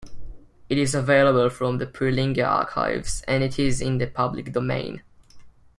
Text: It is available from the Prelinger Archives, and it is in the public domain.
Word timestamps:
It 0.67 0.79
is 0.79 0.95
available 0.95 1.51
from 1.51 1.77
the 1.77 1.85
Prelinger 1.85 2.43
Archives, 2.47 3.21
and 3.27 3.43
it 3.43 3.59
is 3.59 3.81
in 3.81 3.99
the 3.99 4.07
public 4.07 4.51
domain. 4.51 5.03